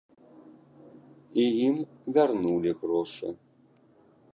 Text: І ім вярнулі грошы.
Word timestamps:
І 1.45 1.47
ім 1.67 1.75
вярнулі 2.19 2.71
грошы. 2.83 3.27